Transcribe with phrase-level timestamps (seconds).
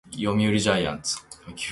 [0.13, 1.19] 読売ジャイアンツ